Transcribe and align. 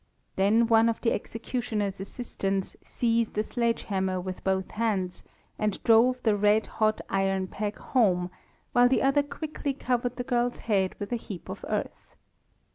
Then 0.35 0.65
one 0.65 0.89
of 0.89 0.99
the 1.01 1.11
executioner's 1.13 1.99
assistants 1.99 2.75
seized 2.83 3.37
a 3.37 3.43
sledge 3.43 3.83
hammer 3.83 4.19
with 4.19 4.43
both 4.43 4.71
hands 4.71 5.23
and 5.59 5.77
drove 5.83 6.23
the 6.23 6.35
red 6.35 6.65
hot 6.65 7.01
iron 7.07 7.45
peg 7.47 7.77
home, 7.77 8.31
while 8.71 8.89
the 8.89 9.03
other 9.03 9.21
quickly 9.21 9.73
covered 9.75 10.15
the 10.15 10.23
girl's 10.23 10.61
head 10.61 10.95
with 10.99 11.11
a 11.11 11.17
heap 11.17 11.49
of 11.49 11.63
earth. 11.69 12.15